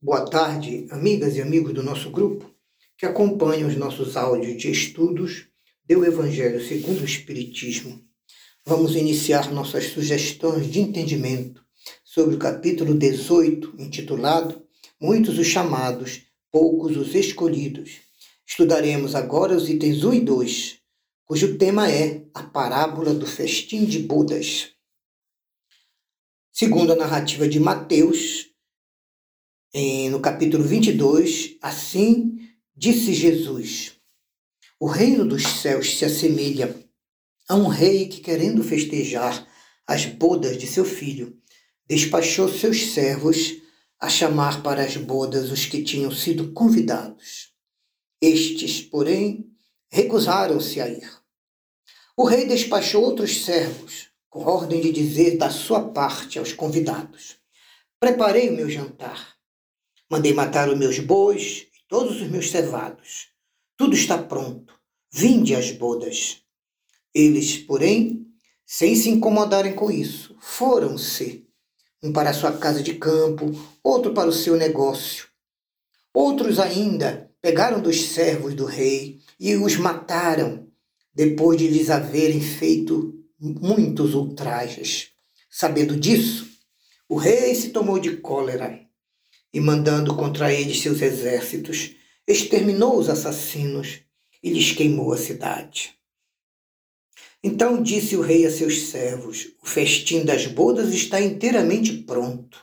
Boa 0.00 0.24
tarde, 0.24 0.86
amigas 0.92 1.34
e 1.34 1.42
amigos 1.42 1.74
do 1.74 1.82
nosso 1.82 2.08
grupo 2.12 2.48
que 2.96 3.04
acompanham 3.04 3.68
os 3.68 3.74
nossos 3.74 4.16
áudios 4.16 4.56
de 4.56 4.70
estudos 4.70 5.48
do 5.88 6.04
Evangelho 6.04 6.64
segundo 6.64 7.00
o 7.00 7.04
Espiritismo. 7.04 8.00
Vamos 8.64 8.94
iniciar 8.94 9.50
nossas 9.50 9.86
sugestões 9.86 10.70
de 10.70 10.78
entendimento 10.78 11.64
sobre 12.04 12.36
o 12.36 12.38
capítulo 12.38 12.94
18, 12.94 13.74
intitulado 13.76 14.64
Muitos 15.00 15.36
os 15.36 15.48
chamados, 15.48 16.22
poucos 16.52 16.96
os 16.96 17.12
escolhidos. 17.16 17.96
Estudaremos 18.46 19.16
agora 19.16 19.56
os 19.56 19.68
itens 19.68 20.04
1 20.04 20.14
e 20.14 20.20
2, 20.20 20.78
cujo 21.24 21.58
tema 21.58 21.90
é 21.90 22.24
a 22.32 22.44
parábola 22.44 23.12
do 23.12 23.26
festim 23.26 23.84
de 23.84 23.98
bodas. 23.98 24.70
Segundo 26.52 26.92
a 26.92 26.96
narrativa 26.96 27.48
de 27.48 27.58
Mateus, 27.58 28.47
em, 29.72 30.08
no 30.08 30.20
capítulo 30.20 30.64
22, 30.64 31.56
assim 31.60 32.48
disse 32.74 33.12
Jesus: 33.12 33.92
O 34.80 34.86
reino 34.86 35.26
dos 35.26 35.42
céus 35.42 35.96
se 35.96 36.04
assemelha 36.04 36.74
a 37.48 37.54
um 37.54 37.66
rei 37.66 38.08
que, 38.08 38.20
querendo 38.20 38.64
festejar 38.64 39.46
as 39.86 40.06
bodas 40.06 40.56
de 40.56 40.66
seu 40.66 40.84
filho, 40.84 41.36
despachou 41.86 42.48
seus 42.48 42.92
servos 42.92 43.56
a 44.00 44.08
chamar 44.08 44.62
para 44.62 44.82
as 44.82 44.96
bodas 44.96 45.50
os 45.50 45.66
que 45.66 45.82
tinham 45.82 46.10
sido 46.10 46.52
convidados. 46.52 47.52
Estes, 48.20 48.80
porém, 48.80 49.50
recusaram-se 49.90 50.80
a 50.80 50.88
ir. 50.88 51.10
O 52.16 52.24
rei 52.24 52.46
despachou 52.46 53.02
outros 53.02 53.44
servos, 53.44 54.08
com 54.28 54.44
ordem 54.44 54.80
de 54.80 54.92
dizer 54.92 55.36
da 55.36 55.50
sua 55.50 55.90
parte 55.90 56.38
aos 56.38 56.52
convidados: 56.52 57.36
Preparei 58.00 58.48
o 58.48 58.54
meu 58.54 58.68
jantar 58.68 59.37
Mandei 60.10 60.32
matar 60.32 60.70
os 60.70 60.78
meus 60.78 60.98
bois 60.98 61.66
e 61.74 61.86
todos 61.86 62.22
os 62.22 62.28
meus 62.28 62.50
cevados. 62.50 63.28
Tudo 63.76 63.94
está 63.94 64.16
pronto. 64.16 64.72
Vinde 65.12 65.54
às 65.54 65.70
bodas. 65.70 66.42
Eles, 67.14 67.58
porém, 67.58 68.26
sem 68.64 68.94
se 68.94 69.10
incomodarem 69.10 69.74
com 69.74 69.90
isso, 69.90 70.34
foram-se. 70.40 71.46
Um 72.02 72.10
para 72.10 72.30
a 72.30 72.34
sua 72.34 72.52
casa 72.52 72.82
de 72.82 72.94
campo, 72.94 73.50
outro 73.82 74.14
para 74.14 74.30
o 74.30 74.32
seu 74.32 74.56
negócio. 74.56 75.26
Outros 76.14 76.58
ainda 76.58 77.30
pegaram 77.42 77.80
dos 77.80 78.00
servos 78.00 78.54
do 78.54 78.64
rei 78.64 79.20
e 79.38 79.56
os 79.56 79.76
mataram, 79.76 80.68
depois 81.12 81.58
de 81.58 81.68
lhes 81.68 81.90
haverem 81.90 82.40
feito 82.40 83.14
muitos 83.38 84.14
ultrajes. 84.14 85.10
Sabendo 85.50 85.98
disso, 85.98 86.48
o 87.06 87.16
rei 87.16 87.54
se 87.54 87.70
tomou 87.70 87.98
de 87.98 88.16
cólera 88.16 88.87
e 89.52 89.60
mandando 89.60 90.14
contra 90.14 90.52
eles 90.52 90.80
seus 90.80 91.00
exércitos, 91.00 91.94
exterminou 92.26 92.98
os 92.98 93.08
assassinos 93.08 94.00
e 94.42 94.50
lhes 94.50 94.72
queimou 94.72 95.12
a 95.12 95.16
cidade. 95.16 95.94
Então 97.42 97.82
disse 97.82 98.16
o 98.16 98.20
rei 98.20 98.46
a 98.46 98.50
seus 98.50 98.88
servos: 98.88 99.48
O 99.62 99.66
festim 99.66 100.24
das 100.24 100.46
bodas 100.46 100.92
está 100.92 101.20
inteiramente 101.20 101.92
pronto. 101.98 102.58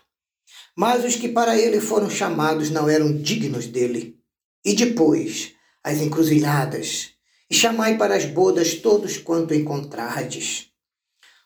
Mas 0.75 1.05
os 1.05 1.15
que 1.15 1.29
para 1.29 1.57
ele 1.57 1.79
foram 1.79 2.09
chamados 2.09 2.69
não 2.69 2.89
eram 2.89 3.15
dignos 3.15 3.65
dele. 3.67 4.19
E 4.63 4.73
depois, 4.73 5.53
as 5.83 6.01
encruzilhadas, 6.01 7.11
e 7.49 7.55
chamai 7.55 7.97
para 7.97 8.15
as 8.15 8.25
bodas 8.25 8.75
todos 8.75 9.17
quanto 9.17 9.53
encontrardes. 9.53 10.69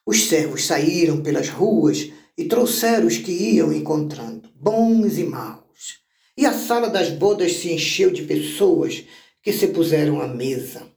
Os 0.05 0.23
servos 0.27 0.65
saíram 0.65 1.21
pelas 1.21 1.49
ruas 1.49 2.09
e 2.39 2.45
trouxeram 2.45 3.05
os 3.05 3.17
que 3.17 3.33
iam 3.33 3.73
encontrando, 3.73 4.49
bons 4.55 5.17
e 5.17 5.25
maus. 5.25 5.99
E 6.37 6.45
a 6.45 6.53
sala 6.53 6.89
das 6.89 7.09
bodas 7.09 7.51
se 7.57 7.69
encheu 7.69 8.11
de 8.11 8.21
pessoas 8.21 9.03
que 9.43 9.51
se 9.51 9.67
puseram 9.67 10.21
à 10.21 10.27
mesa. 10.27 10.89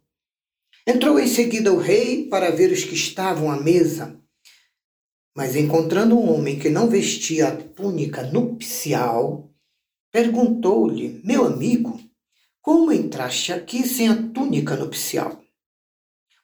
Entrou 0.87 1.19
em 1.19 1.27
seguida 1.27 1.73
o 1.73 1.79
rei 1.79 2.29
para 2.29 2.53
ver 2.53 2.71
os 2.71 2.85
que 2.85 2.95
estavam 2.95 3.51
à 3.51 3.61
mesa. 3.61 4.17
Mas 5.35 5.57
encontrando 5.57 6.17
um 6.17 6.33
homem 6.33 6.61
que 6.61 6.71
não 6.71 6.89
vestia 6.89 7.49
a 7.49 7.57
túnica 7.57 8.23
nupcial, 8.23 9.53
perguntou-lhe: 10.13 11.21
Meu 11.25 11.45
amigo, 11.45 12.01
como 12.61 12.93
entraste 12.93 13.53
aqui 13.53 13.85
sem 13.85 14.07
a 14.07 14.31
túnica 14.31 14.77
nupcial? 14.77 15.43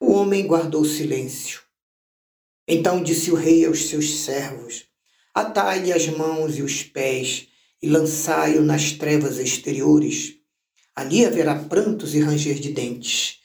O 0.01 0.11
homem 0.11 0.45
guardou 0.45 0.84
silêncio. 0.84 1.61
Então 2.67 3.01
disse 3.01 3.31
o 3.31 3.37
rei 3.37 3.65
aos 3.65 3.89
seus 3.89 4.25
servos: 4.25 4.89
Atai-lhe 5.38 5.93
as 5.93 6.09
mãos 6.09 6.59
e 6.59 6.62
os 6.62 6.82
pés 6.82 7.47
e 7.81 7.88
lançai-o 7.88 8.60
nas 8.60 8.91
trevas 8.91 9.38
exteriores. 9.38 10.34
Ali 10.97 11.25
haverá 11.25 11.54
prantos 11.54 12.12
e 12.12 12.19
ranger 12.19 12.59
de 12.59 12.72
dentes, 12.72 13.38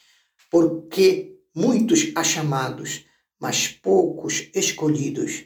porque 0.49 1.35
muitos 1.55 2.11
há 2.15 2.23
chamados, 2.23 3.05
mas 3.39 3.67
poucos 3.67 4.49
escolhidos. 4.55 5.43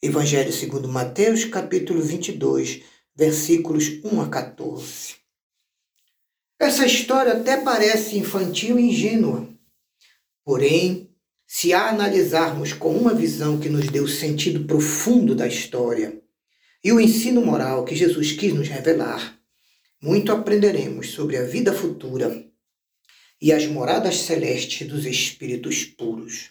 Evangelho 0.00 0.50
segundo 0.54 0.88
Mateus, 0.88 1.44
capítulo 1.44 2.00
22, 2.00 2.80
versículos 3.14 4.00
1 4.02 4.22
a 4.22 4.28
14. 4.30 5.16
Essa 6.58 6.86
história 6.86 7.34
até 7.34 7.58
parece 7.58 8.16
infantil 8.16 8.78
e 8.78 8.84
ingênua, 8.84 9.46
porém 10.46 11.09
se 11.52 11.74
a 11.74 11.88
analisarmos 11.88 12.72
com 12.72 12.96
uma 12.96 13.12
visão 13.12 13.58
que 13.58 13.68
nos 13.68 13.88
dê 13.88 13.98
o 13.98 14.06
sentido 14.06 14.68
profundo 14.68 15.34
da 15.34 15.48
história 15.48 16.22
e 16.82 16.92
o 16.92 17.00
ensino 17.00 17.44
moral 17.44 17.84
que 17.84 17.96
Jesus 17.96 18.30
quis 18.30 18.54
nos 18.54 18.68
revelar, 18.68 19.36
muito 20.00 20.30
aprenderemos 20.30 21.10
sobre 21.10 21.36
a 21.36 21.42
vida 21.42 21.72
futura 21.72 22.48
e 23.42 23.52
as 23.52 23.66
moradas 23.66 24.18
celestes 24.18 24.86
dos 24.86 25.04
espíritos 25.04 25.84
puros. 25.84 26.50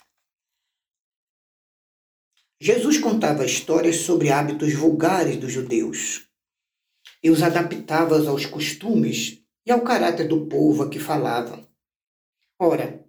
Jesus 2.59 2.97
contava 2.97 3.45
histórias 3.45 4.01
sobre 4.01 4.29
hábitos 4.29 4.73
vulgares 4.73 5.37
dos 5.37 5.53
judeus 5.53 6.27
e 7.23 7.29
os 7.29 7.41
adaptava 7.41 8.19
aos 8.27 8.45
costumes 8.45 9.41
e 9.65 9.71
ao 9.71 9.79
caráter 9.79 10.27
do 10.27 10.45
povo 10.47 10.83
a 10.83 10.89
que 10.89 10.99
falava. 10.99 11.65
Ora, 12.59 13.08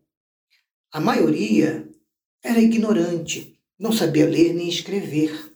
a 0.92 1.00
maioria 1.00 1.88
era 2.42 2.58
ignorante, 2.58 3.56
não 3.78 3.92
sabia 3.92 4.26
ler 4.26 4.52
nem 4.52 4.68
escrever. 4.68 5.54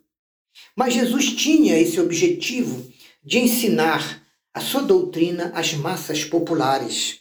Mas 0.77 0.95
Jesus 0.95 1.33
tinha 1.33 1.79
esse 1.79 2.01
objetivo 2.01 2.93
de 3.23 3.39
ensinar 3.39 4.25
a 4.53 4.61
sua 4.61 4.83
doutrina 4.83 5.51
às 5.55 5.75
massas 5.75 6.25
populares, 6.25 7.21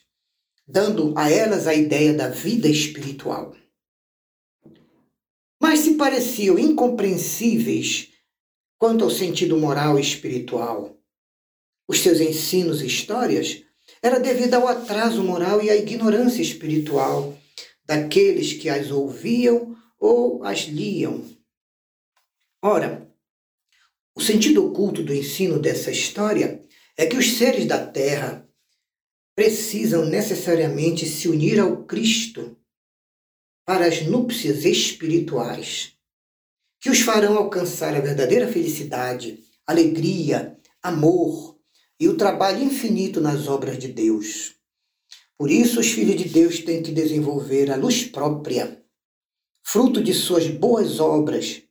dando 0.68 1.14
a 1.18 1.30
elas 1.32 1.66
a 1.66 1.74
ideia 1.74 2.14
da 2.14 2.30
vida 2.30 2.68
espiritual. 2.68 3.56
Mas 5.60 5.80
se 5.80 5.96
pareciam 5.96 6.60
incompreensíveis 6.60 8.10
quanto 8.78 9.04
ao 9.04 9.10
sentido 9.10 9.58
moral 9.58 9.98
e 9.98 10.02
espiritual, 10.02 10.96
os 11.88 12.00
seus 12.00 12.20
ensinos 12.20 12.82
e 12.82 12.86
histórias 12.86 13.64
era 14.02 14.20
devido 14.20 14.54
ao 14.54 14.68
atraso 14.68 15.24
moral 15.24 15.64
e 15.64 15.70
à 15.70 15.76
ignorância 15.76 16.42
espiritual 16.42 17.38
daqueles 17.86 18.54
que 18.54 18.70
as 18.70 18.92
ouviam 18.92 19.76
ou 20.00 20.44
as 20.44 20.62
liam. 20.62 21.24
Ora, 22.62 23.10
o 24.16 24.22
sentido 24.22 24.66
oculto 24.66 25.04
do 25.04 25.14
ensino 25.14 25.60
dessa 25.60 25.92
história 25.92 26.62
é 26.98 27.06
que 27.06 27.18
os 27.18 27.38
seres 27.38 27.66
da 27.66 27.86
Terra 27.86 28.48
precisam 29.36 30.06
necessariamente 30.06 31.06
se 31.06 31.28
unir 31.28 31.60
ao 31.60 31.86
Cristo 31.86 32.58
para 33.66 33.88
as 33.88 34.02
núpcias 34.04 34.66
espirituais, 34.66 35.94
que 36.80 36.90
os 36.90 37.00
farão 37.00 37.38
alcançar 37.38 37.96
a 37.96 38.02
verdadeira 38.02 38.48
felicidade, 38.48 39.40
alegria, 39.66 40.58
amor 40.82 41.58
e 42.00 42.08
o 42.08 42.18
trabalho 42.18 42.62
infinito 42.62 43.22
nas 43.22 43.48
obras 43.48 43.80
de 43.80 43.88
Deus. 43.88 44.56
Por 45.44 45.52
isso, 45.52 45.82
os 45.82 45.92
filhos 45.92 46.16
de 46.16 46.30
Deus 46.30 46.60
têm 46.60 46.82
que 46.82 46.94
desenvolver 46.94 47.70
a 47.70 47.76
luz 47.76 48.06
própria, 48.06 48.82
fruto 49.62 50.02
de 50.02 50.14
suas 50.14 50.48
boas 50.48 51.02
obras 51.02 51.64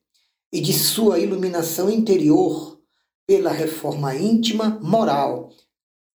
e 0.53 0.61
de 0.61 0.75
sua 0.75 1.19
iluminação 1.19 1.91
interior 1.91 2.79
pela 3.27 3.51
reforma 3.51 4.15
íntima, 4.15 4.79
moral 4.83 5.51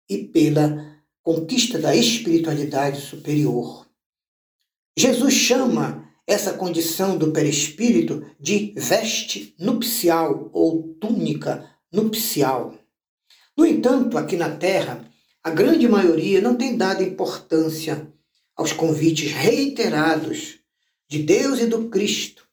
e 0.07 0.19
pela 0.19 1.01
conquista 1.23 1.79
da 1.79 1.97
espiritualidade 1.97 3.01
superior. 3.01 3.87
Jesus 4.95 5.33
chama 5.33 6.07
essa 6.27 6.53
condição 6.53 7.17
do 7.17 7.33
perispírito 7.33 8.23
de 8.39 8.75
veste 8.77 9.57
nupcial 9.59 10.51
ou 10.53 10.95
túnica 11.01 11.71
nupcial. 11.91 12.75
No 13.57 13.65
entanto, 13.65 14.19
aqui 14.19 14.37
na 14.37 14.55
Terra, 14.55 15.11
a 15.47 15.51
grande 15.51 15.87
maioria 15.87 16.41
não 16.41 16.57
tem 16.57 16.77
dado 16.77 17.05
importância 17.05 18.13
aos 18.57 18.73
convites 18.73 19.31
reiterados 19.31 20.59
de 21.09 21.23
Deus 21.23 21.61
e 21.61 21.67
do 21.67 21.89
Cristo, 21.89 22.45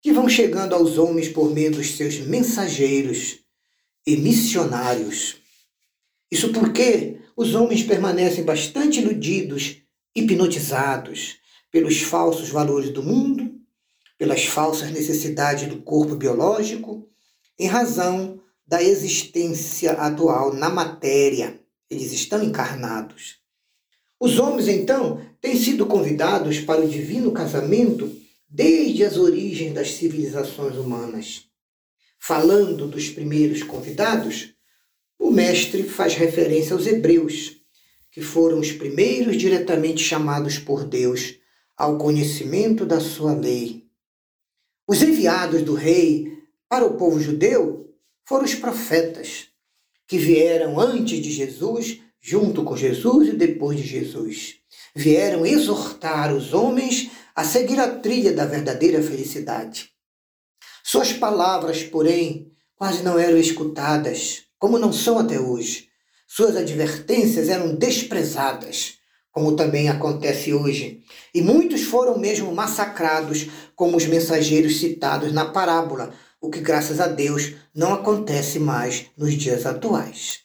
que 0.00 0.10
vão 0.10 0.26
chegando 0.26 0.74
aos 0.74 0.96
homens 0.96 1.28
por 1.28 1.52
meio 1.52 1.72
dos 1.72 1.98
seus 1.98 2.20
mensageiros 2.20 3.40
e 4.06 4.16
missionários. 4.16 5.36
Isso 6.32 6.50
porque 6.50 7.18
os 7.36 7.54
homens 7.54 7.82
permanecem 7.82 8.42
bastante 8.42 9.00
iludidos, 9.00 9.82
hipnotizados 10.16 11.36
pelos 11.70 12.00
falsos 12.00 12.48
valores 12.48 12.88
do 12.88 13.02
mundo, 13.02 13.54
pelas 14.16 14.46
falsas 14.46 14.90
necessidades 14.90 15.68
do 15.68 15.82
corpo 15.82 16.16
biológico, 16.16 17.06
em 17.58 17.66
razão 17.66 18.40
da 18.66 18.82
existência 18.82 19.92
atual 19.92 20.54
na 20.54 20.70
matéria. 20.70 21.62
Eles 21.90 22.12
estão 22.12 22.42
encarnados. 22.42 23.36
Os 24.18 24.38
homens, 24.38 24.68
então, 24.68 25.20
têm 25.40 25.56
sido 25.56 25.86
convidados 25.86 26.58
para 26.60 26.80
o 26.80 26.88
divino 26.88 27.32
casamento 27.32 28.10
desde 28.48 29.04
as 29.04 29.16
origens 29.16 29.74
das 29.74 29.92
civilizações 29.92 30.76
humanas. 30.76 31.46
Falando 32.18 32.86
dos 32.86 33.10
primeiros 33.10 33.62
convidados, 33.62 34.54
o 35.18 35.30
mestre 35.30 35.82
faz 35.82 36.14
referência 36.14 36.72
aos 36.72 36.86
hebreus, 36.86 37.56
que 38.10 38.22
foram 38.22 38.60
os 38.60 38.72
primeiros 38.72 39.36
diretamente 39.36 40.02
chamados 40.02 40.58
por 40.58 40.84
Deus 40.84 41.34
ao 41.76 41.98
conhecimento 41.98 42.86
da 42.86 43.00
sua 43.00 43.34
lei. 43.34 43.84
Os 44.86 45.02
enviados 45.02 45.62
do 45.62 45.74
rei 45.74 46.32
para 46.68 46.86
o 46.86 46.96
povo 46.96 47.20
judeu 47.20 47.92
foram 48.24 48.44
os 48.44 48.54
profetas, 48.54 49.48
que 50.06 50.18
vieram 50.18 50.78
antes 50.78 51.20
de 51.20 51.30
Jesus, 51.30 52.00
junto 52.20 52.64
com 52.64 52.76
Jesus 52.76 53.28
e 53.28 53.32
depois 53.32 53.78
de 53.78 53.86
Jesus. 53.86 54.56
Vieram 54.94 55.44
exortar 55.44 56.34
os 56.34 56.52
homens 56.52 57.10
a 57.34 57.44
seguir 57.44 57.80
a 57.80 57.88
trilha 57.88 58.32
da 58.32 58.44
verdadeira 58.44 59.02
felicidade. 59.02 59.90
Suas 60.82 61.12
palavras, 61.12 61.82
porém, 61.82 62.52
quase 62.76 63.02
não 63.02 63.18
eram 63.18 63.38
escutadas, 63.38 64.42
como 64.58 64.78
não 64.78 64.92
são 64.92 65.18
até 65.18 65.40
hoje. 65.40 65.88
Suas 66.26 66.56
advertências 66.56 67.48
eram 67.48 67.74
desprezadas, 67.74 68.94
como 69.30 69.56
também 69.56 69.88
acontece 69.88 70.52
hoje. 70.52 71.00
E 71.34 71.42
muitos 71.42 71.82
foram 71.82 72.18
mesmo 72.18 72.54
massacrados, 72.54 73.46
como 73.74 73.96
os 73.96 74.06
mensageiros 74.06 74.78
citados 74.78 75.32
na 75.32 75.46
parábola, 75.46 76.14
o 76.44 76.50
que, 76.50 76.60
graças 76.60 77.00
a 77.00 77.06
Deus, 77.06 77.52
não 77.74 77.94
acontece 77.94 78.58
mais 78.58 79.06
nos 79.16 79.34
dias 79.34 79.64
atuais. 79.64 80.40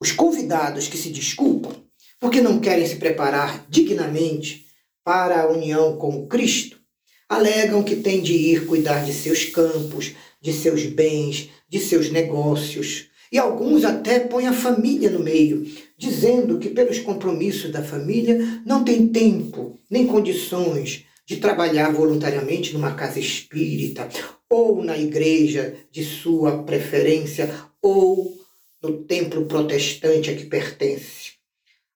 Os 0.00 0.10
convidados 0.10 0.88
que 0.88 0.98
se 0.98 1.10
desculpam 1.10 1.72
porque 2.20 2.40
não 2.40 2.58
querem 2.58 2.86
se 2.86 2.96
preparar 2.96 3.64
dignamente 3.68 4.66
para 5.04 5.42
a 5.42 5.48
união 5.48 5.96
com 5.96 6.26
Cristo, 6.26 6.80
alegam 7.28 7.84
que 7.84 7.96
têm 7.96 8.20
de 8.20 8.32
ir 8.32 8.66
cuidar 8.66 9.04
de 9.04 9.12
seus 9.12 9.44
campos, 9.44 10.14
de 10.40 10.52
seus 10.52 10.84
bens, 10.86 11.50
de 11.68 11.78
seus 11.78 12.10
negócios. 12.10 13.06
E 13.30 13.38
alguns 13.38 13.84
até 13.84 14.18
põem 14.18 14.48
a 14.48 14.52
família 14.52 15.10
no 15.10 15.20
meio, 15.20 15.64
dizendo 15.96 16.58
que, 16.58 16.70
pelos 16.70 16.98
compromissos 16.98 17.70
da 17.70 17.82
família, 17.82 18.62
não 18.64 18.82
tem 18.82 19.06
tempo 19.08 19.78
nem 19.88 20.06
condições 20.06 21.04
de 21.24 21.36
trabalhar 21.36 21.92
voluntariamente 21.92 22.72
numa 22.72 22.94
casa 22.94 23.20
espírita, 23.20 24.08
ou 24.48 24.82
na 24.84 24.96
igreja 24.96 25.76
de 25.90 26.04
sua 26.04 26.62
preferência, 26.62 27.52
ou 27.82 28.36
no 28.82 29.04
templo 29.04 29.46
protestante 29.46 30.30
a 30.30 30.36
que 30.36 30.44
pertence. 30.44 31.32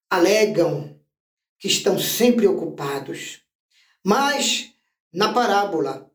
Alegam 0.09 0.99
que 1.59 1.69
estão 1.69 1.99
sempre 1.99 2.47
ocupados. 2.47 3.41
Mas, 4.05 4.71
na 5.13 5.33
parábola, 5.33 6.11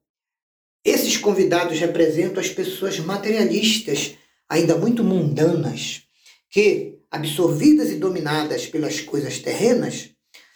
esses 0.84 1.18
convidados 1.18 1.80
representam 1.80 2.42
as 2.42 2.50
pessoas 2.50 3.00
materialistas, 3.00 4.16
ainda 4.50 4.78
muito 4.78 5.04
mundanas, 5.04 6.04
que, 6.50 7.00
absorvidas 7.10 7.90
e 7.90 7.96
dominadas 7.96 8.66
pelas 8.66 9.00
coisas 9.00 9.40
terrenas, 9.40 10.10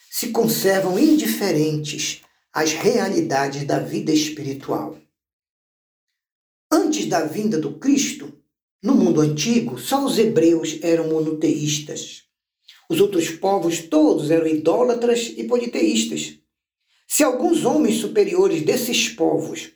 se 0.09 0.29
conservam 0.29 0.99
indiferentes 0.99 2.21
às 2.51 2.73
realidades 2.73 3.63
da 3.63 3.79
vida 3.79 4.11
espiritual. 4.11 4.97
Antes 6.89 7.05
da 7.05 7.23
vinda 7.23 7.59
do 7.59 7.73
Cristo, 7.73 8.33
no 8.81 8.95
mundo 8.95 9.21
antigo, 9.21 9.77
só 9.77 10.03
os 10.03 10.17
hebreus 10.17 10.79
eram 10.81 11.07
monoteístas. 11.07 12.23
Os 12.89 12.99
outros 12.99 13.29
povos 13.29 13.77
todos 13.83 14.31
eram 14.31 14.47
idólatras 14.47 15.31
e 15.37 15.43
politeístas. 15.43 16.39
Se 17.07 17.23
alguns 17.23 17.63
homens 17.63 17.97
superiores 17.97 18.63
desses 18.63 19.07
povos 19.07 19.69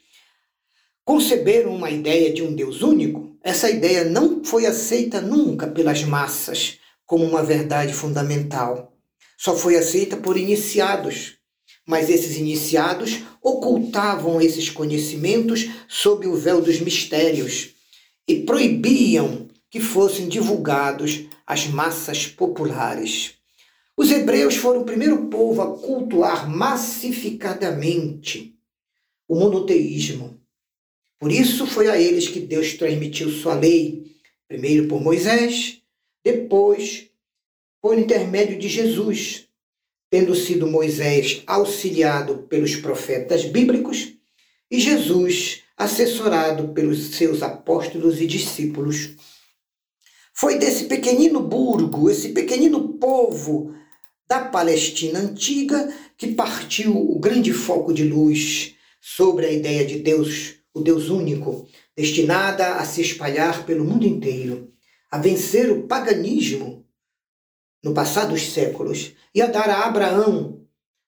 conceberam 1.05 1.75
uma 1.75 1.91
ideia 1.91 2.33
de 2.33 2.41
um 2.41 2.55
Deus 2.55 2.81
único, 2.81 3.37
essa 3.43 3.69
ideia 3.69 4.05
não 4.05 4.43
foi 4.43 4.65
aceita 4.65 5.21
nunca 5.21 5.67
pelas 5.67 6.03
massas 6.03 6.79
como 7.05 7.25
uma 7.25 7.43
verdade 7.43 7.93
fundamental. 7.93 8.97
Só 9.37 9.55
foi 9.55 9.75
aceita 9.75 10.17
por 10.17 10.35
iniciados. 10.35 11.37
Mas 11.85 12.09
esses 12.09 12.37
iniciados 12.37 13.19
ocultavam 13.41 14.41
esses 14.41 14.69
conhecimentos 14.69 15.69
sob 15.87 16.27
o 16.27 16.35
véu 16.35 16.61
dos 16.61 16.79
mistérios 16.79 17.73
e 18.27 18.41
proibiam 18.41 19.47
que 19.69 19.79
fossem 19.79 20.27
divulgados 20.27 21.25
às 21.45 21.67
massas 21.67 22.25
populares. 22.27 23.35
Os 23.97 24.11
hebreus 24.11 24.55
foram 24.55 24.81
o 24.81 24.85
primeiro 24.85 25.27
povo 25.27 25.61
a 25.61 25.77
cultuar 25.77 26.49
massificadamente 26.49 28.57
o 29.27 29.35
monoteísmo. 29.35 30.39
Por 31.19 31.31
isso 31.31 31.67
foi 31.67 31.89
a 31.89 31.99
eles 31.99 32.27
que 32.27 32.39
Deus 32.39 32.73
transmitiu 32.73 33.29
sua 33.29 33.55
lei, 33.55 34.15
primeiro 34.47 34.87
por 34.87 35.01
Moisés, 35.01 35.81
depois 36.23 37.09
por 37.81 37.97
intermédio 37.97 38.57
de 38.57 38.69
Jesus, 38.69 39.47
tendo 40.13 40.35
sido 40.35 40.67
Moisés 40.67 41.41
auxiliado 41.47 42.43
pelos 42.47 42.75
profetas 42.75 43.45
bíblicos 43.45 44.13
e 44.69 44.79
Jesus 44.79 45.63
assessorado 45.75 46.67
pelos 46.67 47.15
seus 47.15 47.41
apóstolos 47.41 48.21
e 48.21 48.27
discípulos. 48.27 49.15
Foi 50.31 50.59
desse 50.59 50.83
pequenino 50.83 51.39
burgo, 51.39 52.11
esse 52.11 52.29
pequenino 52.29 52.89
povo 52.99 53.73
da 54.29 54.39
Palestina 54.39 55.17
antiga, 55.17 55.91
que 56.15 56.27
partiu 56.27 56.95
o 56.95 57.17
grande 57.17 57.51
foco 57.51 57.91
de 57.91 58.03
luz 58.03 58.75
sobre 59.01 59.47
a 59.47 59.51
ideia 59.51 59.83
de 59.83 59.97
Deus, 59.97 60.57
o 60.75 60.81
Deus 60.81 61.09
único, 61.09 61.67
destinada 61.97 62.75
a 62.75 62.85
se 62.85 63.01
espalhar 63.01 63.65
pelo 63.65 63.83
mundo 63.83 64.05
inteiro, 64.05 64.71
a 65.09 65.17
vencer 65.17 65.71
o 65.71 65.87
paganismo 65.87 66.82
no 67.83 67.93
passar 67.93 68.25
dos 68.25 68.51
séculos 68.53 69.11
e 69.35 69.41
a 69.41 69.47
dar 69.47 69.69
a 69.69 69.85
Abraão 69.85 70.61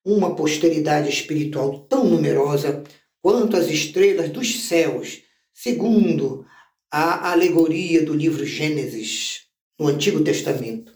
uma 0.03 0.35
posteridade 0.35 1.09
espiritual 1.09 1.79
tão 1.89 2.05
numerosa 2.05 2.83
quanto 3.21 3.57
as 3.57 3.67
estrelas 3.67 4.29
dos 4.29 4.67
céus, 4.67 5.23
segundo 5.51 6.45
a 6.91 7.31
alegoria 7.31 8.05
do 8.05 8.13
livro 8.13 8.45
Gênesis, 8.45 9.45
no 9.79 9.87
Antigo 9.87 10.23
Testamento. 10.23 10.93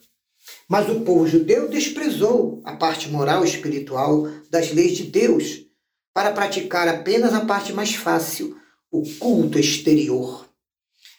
Mas 0.68 0.88
o 0.90 1.02
povo 1.02 1.28
judeu 1.28 1.68
desprezou 1.68 2.62
a 2.64 2.76
parte 2.76 3.10
moral 3.10 3.44
e 3.44 3.50
espiritual 3.50 4.28
das 4.52 4.72
leis 4.72 4.96
de 4.96 5.06
Deus 5.06 5.66
para 6.14 6.32
praticar 6.32 6.88
apenas 6.88 7.34
a 7.34 7.46
parte 7.46 7.74
mais 7.74 7.96
fácil, 7.96 8.56
o 8.92 9.04
culto 9.18 9.58
exterior. 9.58 10.48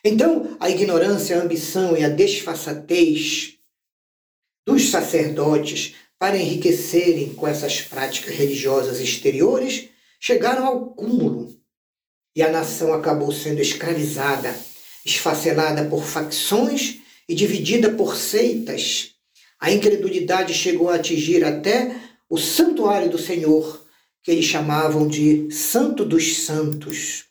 Então, 0.04 0.56
a 0.60 0.70
ignorância, 0.70 1.36
a 1.36 1.42
ambição 1.42 1.96
e 1.96 2.04
a 2.04 2.08
desfaçatez 2.08 3.59
dos 4.70 4.90
sacerdotes 4.90 5.96
para 6.16 6.36
enriquecerem 6.36 7.34
com 7.34 7.46
essas 7.46 7.80
práticas 7.80 8.34
religiosas 8.36 9.00
exteriores 9.00 9.88
chegaram 10.20 10.64
ao 10.64 10.86
cúmulo 10.90 11.52
e 12.36 12.42
a 12.42 12.50
nação 12.52 12.92
acabou 12.92 13.32
sendo 13.32 13.60
escravizada, 13.60 14.54
esfacelada 15.04 15.84
por 15.86 16.04
facções 16.04 16.98
e 17.28 17.34
dividida 17.34 17.90
por 17.90 18.14
seitas. 18.16 19.12
A 19.58 19.72
incredulidade 19.72 20.54
chegou 20.54 20.88
a 20.88 20.94
atingir 20.94 21.44
até 21.44 21.96
o 22.28 22.38
santuário 22.38 23.10
do 23.10 23.18
Senhor, 23.18 23.84
que 24.22 24.30
eles 24.30 24.44
chamavam 24.44 25.08
de 25.08 25.50
Santo 25.50 26.04
dos 26.04 26.44
Santos. 26.44 27.24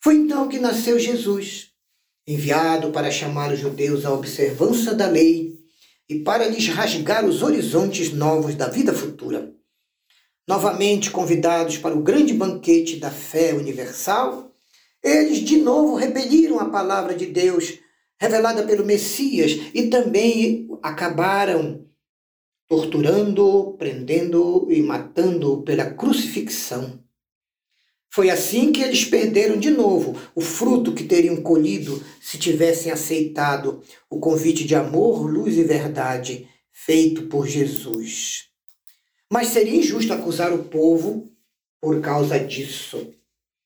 Foi 0.00 0.14
então 0.14 0.48
que 0.48 0.58
nasceu 0.58 0.98
Jesus, 0.98 1.68
enviado 2.26 2.90
para 2.90 3.10
chamar 3.10 3.52
os 3.52 3.60
judeus 3.60 4.06
à 4.06 4.12
observância 4.12 4.94
da 4.94 5.06
lei 5.06 5.57
e 6.08 6.20
para 6.20 6.46
lhes 6.46 6.68
rasgar 6.68 7.24
os 7.24 7.42
horizontes 7.42 8.12
novos 8.12 8.54
da 8.54 8.68
vida 8.68 8.92
futura 8.92 9.52
novamente 10.48 11.10
convidados 11.10 11.76
para 11.76 11.94
o 11.94 12.02
grande 12.02 12.32
banquete 12.32 12.96
da 12.96 13.10
fé 13.10 13.52
universal, 13.52 14.50
eles 15.04 15.40
de 15.40 15.58
novo 15.58 15.94
repeliram 15.94 16.58
a 16.58 16.70
palavra 16.70 17.14
de 17.14 17.26
Deus 17.26 17.78
revelada 18.18 18.62
pelo 18.62 18.84
Messias 18.84 19.60
e 19.74 19.88
também 19.88 20.66
acabaram 20.82 21.86
torturando, 22.66 23.76
prendendo 23.78 24.66
e 24.70 24.82
matando 24.82 25.62
pela 25.62 25.90
crucifixão. 25.90 26.98
Foi 28.10 28.30
assim 28.30 28.72
que 28.72 28.82
eles 28.82 29.04
perderam 29.04 29.58
de 29.58 29.70
novo 29.70 30.18
o 30.34 30.40
fruto 30.40 30.94
que 30.94 31.04
teriam 31.04 31.36
colhido 31.42 32.02
se 32.20 32.38
tivessem 32.38 32.90
aceitado 32.90 33.82
o 34.08 34.18
convite 34.18 34.64
de 34.64 34.74
amor, 34.74 35.30
luz 35.30 35.56
e 35.56 35.62
verdade 35.62 36.48
feito 36.72 37.26
por 37.26 37.46
Jesus. 37.46 38.48
Mas 39.30 39.48
seria 39.48 39.76
injusto 39.76 40.12
acusar 40.12 40.52
o 40.52 40.64
povo 40.64 41.30
por 41.80 42.00
causa 42.00 42.38
disso. 42.38 43.12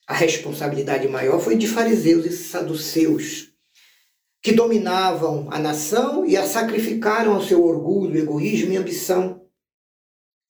A 0.06 0.14
responsabilidade 0.14 1.06
maior 1.08 1.40
foi 1.40 1.56
de 1.56 1.68
fariseus 1.68 2.26
e 2.26 2.32
saduceus, 2.36 3.52
que 4.42 4.52
dominavam 4.52 5.48
a 5.52 5.58
nação 5.58 6.26
e 6.26 6.36
a 6.36 6.44
sacrificaram 6.44 7.34
ao 7.34 7.42
seu 7.42 7.64
orgulho, 7.64 8.18
egoísmo 8.18 8.72
e 8.72 8.76
ambição, 8.76 9.46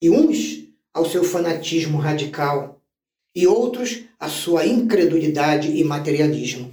e 0.01 0.09
uns 0.09 0.67
ao 0.91 1.05
seu 1.05 1.23
fanatismo 1.23 1.99
radical, 1.99 2.82
e 3.35 3.47
outros 3.47 4.01
à 4.19 4.29
sua 4.29 4.65
incredulidade 4.65 5.69
e 5.69 5.83
materialismo. 5.83 6.71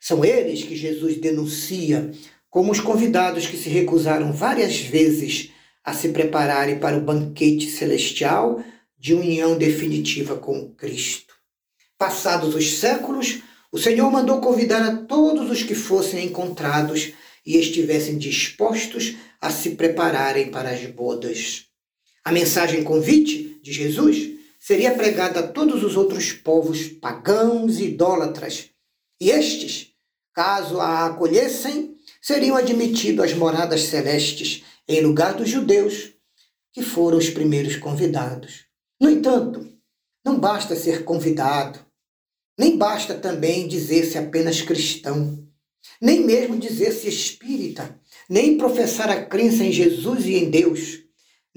São 0.00 0.24
eles 0.24 0.62
que 0.62 0.76
Jesus 0.76 1.18
denuncia 1.18 2.10
como 2.50 2.72
os 2.72 2.80
convidados 2.80 3.46
que 3.46 3.56
se 3.56 3.68
recusaram 3.68 4.32
várias 4.32 4.78
vezes 4.78 5.50
a 5.84 5.92
se 5.92 6.10
prepararem 6.10 6.78
para 6.78 6.96
o 6.96 7.00
banquete 7.00 7.70
celestial 7.70 8.62
de 8.98 9.14
união 9.14 9.56
definitiva 9.56 10.36
com 10.36 10.70
Cristo. 10.74 11.34
Passados 11.98 12.54
os 12.54 12.78
séculos, 12.78 13.40
o 13.70 13.78
Senhor 13.78 14.10
mandou 14.10 14.40
convidar 14.40 14.82
a 14.82 14.96
todos 14.96 15.50
os 15.50 15.62
que 15.62 15.74
fossem 15.74 16.26
encontrados 16.26 17.12
e 17.44 17.56
estivessem 17.56 18.18
dispostos 18.18 19.14
a 19.40 19.50
se 19.50 19.70
prepararem 19.70 20.50
para 20.50 20.70
as 20.70 20.84
bodas. 20.86 21.66
A 22.24 22.32
mensagem 22.32 22.82
convite 22.82 23.60
de 23.62 23.72
Jesus 23.72 24.37
seria 24.58 24.94
pregada 24.94 25.40
a 25.40 25.48
todos 25.48 25.82
os 25.84 25.96
outros 25.96 26.32
povos 26.32 26.88
pagãos 26.88 27.78
e 27.78 27.84
idólatras, 27.84 28.70
e 29.20 29.30
estes, 29.30 29.92
caso 30.34 30.80
a 30.80 31.06
acolhessem, 31.06 31.96
seriam 32.20 32.56
admitidos 32.56 33.24
às 33.24 33.34
moradas 33.34 33.82
celestes 33.82 34.64
em 34.86 35.00
lugar 35.00 35.34
dos 35.34 35.48
judeus, 35.48 36.12
que 36.72 36.82
foram 36.82 37.18
os 37.18 37.30
primeiros 37.30 37.76
convidados. 37.76 38.66
No 39.00 39.10
entanto, 39.10 39.66
não 40.24 40.38
basta 40.38 40.76
ser 40.76 41.04
convidado, 41.04 41.80
nem 42.58 42.76
basta 42.76 43.14
também 43.14 43.68
dizer-se 43.68 44.18
apenas 44.18 44.60
cristão, 44.60 45.48
nem 46.00 46.24
mesmo 46.24 46.58
dizer-se 46.58 47.08
espírita, 47.08 47.98
nem 48.28 48.58
professar 48.58 49.08
a 49.10 49.24
crença 49.24 49.64
em 49.64 49.72
Jesus 49.72 50.26
e 50.26 50.34
em 50.34 50.50
Deus. 50.50 51.00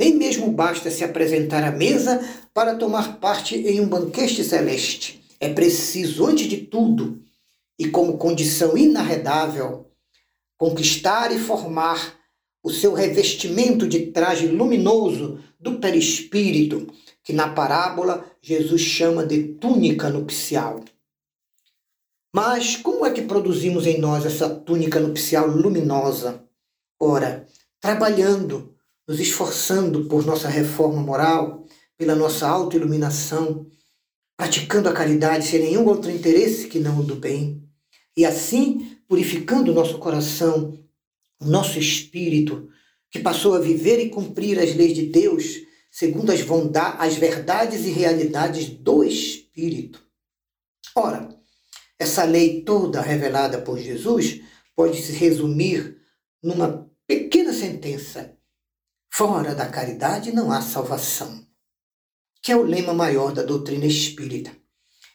Nem 0.02 0.16
mesmo 0.16 0.52
basta 0.52 0.90
se 0.90 1.04
apresentar 1.04 1.64
à 1.64 1.70
mesa 1.70 2.28
para 2.56 2.74
tomar 2.74 3.20
parte 3.20 3.56
em 3.56 3.80
um 3.80 3.88
banquete 3.88 4.44
celeste. 4.44 5.24
É 5.40 5.54
preciso, 5.54 6.26
antes 6.26 6.48
de 6.48 6.58
tudo, 6.58 7.22
e 7.78 7.88
como 7.88 8.18
condição 8.18 8.76
inarredável, 8.76 9.92
conquistar 10.58 11.32
e 11.32 11.38
formar 11.38 12.18
o 12.64 12.72
seu 12.72 12.94
revestimento 12.94 13.88
de 13.88 14.08
traje 14.08 14.48
luminoso 14.48 15.38
do 15.60 15.80
perispírito, 15.80 16.92
que 17.24 17.32
na 17.32 17.50
parábola 17.50 18.26
Jesus 18.42 18.82
chama 18.82 19.24
de 19.24 19.50
túnica 19.50 20.10
nupcial. 20.10 20.84
Mas 22.34 22.76
como 22.76 23.06
é 23.06 23.12
que 23.12 23.22
produzimos 23.22 23.86
em 23.86 24.00
nós 24.00 24.26
essa 24.26 24.50
túnica 24.50 25.00
nupcial 25.00 25.46
luminosa? 25.46 26.44
Ora, 27.00 27.46
trabalhando, 27.80 28.72
nos 29.08 29.20
esforçando 29.20 30.06
por 30.06 30.26
nossa 30.26 30.48
reforma 30.48 31.02
moral, 31.02 31.66
pela 31.98 32.16
nossa 32.16 32.48
autoiluminação, 32.48 33.68
praticando 34.38 34.90
a 34.90 34.94
caridade 34.94 35.46
sem 35.46 35.60
nenhum 35.60 35.86
outro 35.86 36.10
interesse 36.10 36.68
que 36.68 36.80
não 36.80 37.00
o 37.00 37.04
do 37.04 37.16
bem, 37.16 37.64
e 38.16 38.26
assim 38.26 38.98
purificando 39.08 39.72
o 39.72 39.76
nosso 39.76 39.98
coração 40.00 40.82
o 41.42 41.46
nosso 41.46 41.80
espírito, 41.80 42.70
que 43.10 43.20
passou 43.20 43.56
a 43.56 43.60
viver 43.60 44.00
e 44.00 44.10
cumprir 44.10 44.60
as 44.60 44.76
leis 44.76 44.94
de 44.94 45.08
Deus, 45.08 45.62
segundo 45.90 46.32
as, 46.32 46.42
as 47.00 47.16
verdades 47.16 47.86
e 47.86 47.90
realidades 47.90 48.70
do 48.70 49.04
Espírito. 49.04 50.02
Ora, 50.96 51.36
essa 51.98 52.24
lei 52.24 52.62
toda 52.62 53.02
revelada 53.02 53.60
por 53.60 53.80
Jesus 53.80 54.42
pode 54.76 55.02
se 55.02 55.12
resumir 55.14 55.98
numa 56.42 56.90
pequena 57.08 57.52
sentença: 57.52 58.38
fora 59.22 59.54
da 59.54 59.68
caridade 59.68 60.32
não 60.32 60.52
há 60.52 60.62
salvação, 60.62 61.46
que 62.42 62.52
é 62.52 62.56
o 62.56 62.64
lema 62.64 62.92
maior 62.92 63.32
da 63.32 63.44
doutrina 63.44 63.86
espírita. 63.86 64.52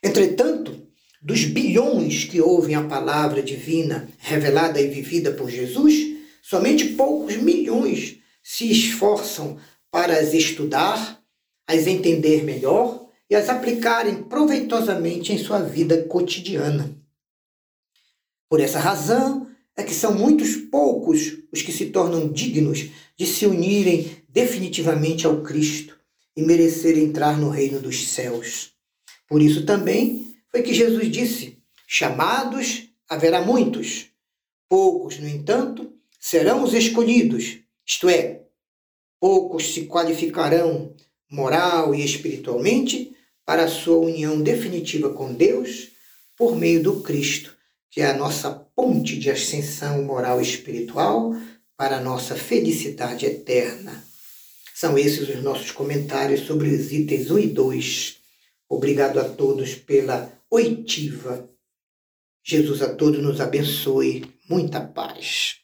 Entretanto, 0.00 0.86
dos 1.20 1.44
bilhões 1.44 2.24
que 2.24 2.40
ouvem 2.40 2.76
a 2.76 2.84
palavra 2.84 3.42
divina 3.42 4.08
revelada 4.18 4.80
e 4.80 4.86
vivida 4.86 5.32
por 5.32 5.50
Jesus, 5.50 6.16
Somente 6.48 6.90
poucos 6.90 7.36
milhões 7.38 8.18
se 8.40 8.70
esforçam 8.70 9.58
para 9.90 10.16
as 10.16 10.32
estudar, 10.32 11.20
as 11.66 11.88
entender 11.88 12.44
melhor 12.44 13.08
e 13.28 13.34
as 13.34 13.48
aplicarem 13.48 14.22
proveitosamente 14.22 15.32
em 15.32 15.38
sua 15.38 15.58
vida 15.58 16.04
cotidiana. 16.04 16.96
Por 18.48 18.60
essa 18.60 18.78
razão 18.78 19.48
é 19.76 19.82
que 19.82 19.92
são 19.92 20.14
muitos 20.14 20.54
poucos 20.54 21.36
os 21.52 21.62
que 21.62 21.72
se 21.72 21.86
tornam 21.86 22.28
dignos 22.28 22.90
de 23.16 23.26
se 23.26 23.46
unirem 23.46 24.22
definitivamente 24.28 25.26
ao 25.26 25.42
Cristo 25.42 25.98
e 26.36 26.42
merecer 26.42 26.98
entrar 26.98 27.38
no 27.38 27.48
reino 27.48 27.80
dos 27.80 28.08
céus. 28.08 28.72
Por 29.26 29.40
isso 29.40 29.64
também 29.64 30.34
foi 30.50 30.62
que 30.62 30.74
Jesus 30.74 31.10
disse: 31.10 31.58
chamados 31.86 32.88
haverá 33.08 33.40
muitos, 33.40 34.06
poucos, 34.68 35.18
no 35.18 35.28
entanto, 35.28 35.92
serão 36.20 36.62
os 36.62 36.74
escolhidos, 36.74 37.58
isto 37.86 38.08
é, 38.08 38.42
poucos 39.20 39.72
se 39.72 39.86
qualificarão 39.86 40.94
moral 41.30 41.94
e 41.94 42.04
espiritualmente 42.04 43.16
para 43.44 43.64
a 43.64 43.68
sua 43.68 43.98
união 43.98 44.42
definitiva 44.42 45.10
com 45.10 45.32
Deus 45.32 45.88
por 46.36 46.56
meio 46.56 46.82
do 46.82 47.00
Cristo, 47.00 47.56
que 47.90 48.00
é 48.00 48.10
a 48.10 48.16
nossa 48.16 48.50
ponte 48.50 49.18
de 49.18 49.30
ascensão 49.30 50.02
moral 50.02 50.40
e 50.40 50.42
espiritual 50.42 51.34
para 51.76 51.98
a 51.98 52.00
nossa 52.00 52.34
felicidade 52.34 53.26
eterna. 53.26 54.04
São 54.74 54.96
esses 54.98 55.28
os 55.28 55.42
nossos 55.42 55.70
comentários 55.70 56.40
sobre 56.46 56.68
os 56.68 56.92
itens 56.92 57.30
1 57.30 57.38
e 57.38 57.46
2. 57.48 58.16
Obrigado 58.68 59.18
a 59.18 59.24
todos 59.28 59.74
pela 59.74 60.32
oitiva. 60.50 61.48
Jesus 62.44 62.82
a 62.82 62.94
todos 62.94 63.22
nos 63.22 63.40
abençoe. 63.40 64.24
Muita 64.48 64.80
paz. 64.80 65.56